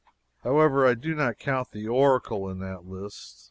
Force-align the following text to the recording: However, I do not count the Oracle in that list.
However, 0.43 0.83
I 0.87 0.95
do 0.95 1.13
not 1.13 1.37
count 1.37 1.69
the 1.69 1.87
Oracle 1.87 2.49
in 2.49 2.57
that 2.57 2.85
list. 2.87 3.39